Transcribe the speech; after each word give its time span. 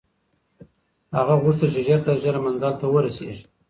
هغه 1.17 1.33
غوښتل 1.43 1.67
چې 1.73 1.81
ژر 1.87 1.99
تر 2.07 2.15
ژره 2.23 2.39
منزل 2.45 2.73
ته 2.81 2.85
ورسېږي. 2.89 3.45